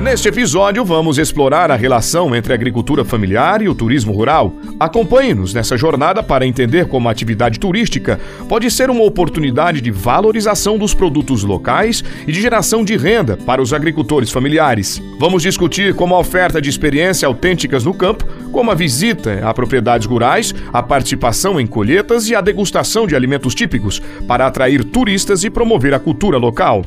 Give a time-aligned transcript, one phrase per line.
[0.00, 4.54] Neste episódio, vamos explorar a relação entre a agricultura familiar e o turismo rural.
[4.78, 8.18] Acompanhe-nos nessa jornada para entender como a atividade turística
[8.48, 13.60] pode ser uma oportunidade de valorização dos produtos locais e de geração de renda para
[13.60, 15.02] os agricultores familiares.
[15.18, 20.06] Vamos discutir como a oferta de experiências autênticas no campo, como a visita a propriedades
[20.06, 25.50] rurais, a participação em colheitas e a degustação de alimentos típicos para atrair turistas e
[25.50, 26.84] promover a cultura local.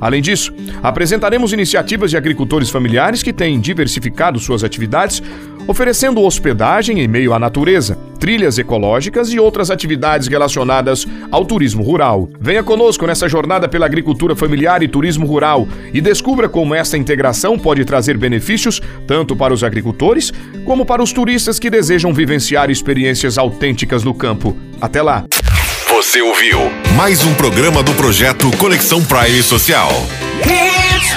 [0.00, 0.52] Além disso,
[0.82, 5.22] apresentaremos iniciativas de agricultores familiares que têm diversificado suas atividades,
[5.66, 12.28] oferecendo hospedagem em meio à natureza, trilhas ecológicas e outras atividades relacionadas ao turismo rural.
[12.40, 17.58] Venha conosco nessa jornada pela agricultura familiar e turismo rural e descubra como esta integração
[17.58, 20.32] pode trazer benefícios tanto para os agricultores
[20.64, 24.56] como para os turistas que desejam vivenciar experiências autênticas no campo.
[24.80, 25.24] Até lá!
[26.00, 26.58] Você ouviu
[26.96, 29.90] mais um programa do projeto Conexão Prime Social.
[30.46, 31.12] It's